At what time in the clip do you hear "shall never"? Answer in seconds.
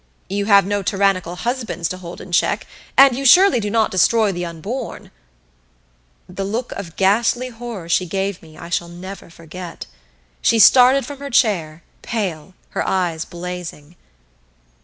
8.69-9.29